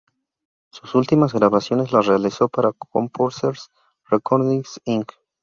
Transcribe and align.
Sus 0.71 0.95
últimas 0.95 1.31
grabaciones 1.31 1.91
las 1.91 2.07
realizó 2.07 2.49
para 2.49 2.73
Composers 2.73 3.69
Recordings, 4.09 4.81
Inc. 4.85 5.11